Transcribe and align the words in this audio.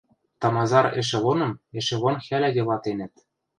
Тамазар 0.41 0.85
эшелоным 0.99 1.51
эшелон 1.77 2.15
хӓлӓ 2.25 2.49
йылатенӹт 2.57 3.13